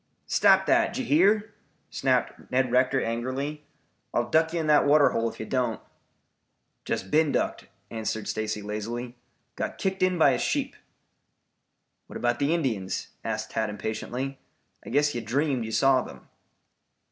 [0.25, 1.53] "Stop that, d'ye hear!"
[1.91, 3.65] snapped Ned Rector angrily.
[4.15, 5.79] "I'll duck you in that water hole, if you don't."
[6.85, 9.15] "Just been ducked," answered Stacy lazily.
[9.55, 10.75] "Got kicked in by a sheep."
[12.07, 14.39] "What about the Indians?" asked Tad impatiently.
[14.83, 16.27] "I guess you dreamed you saw them."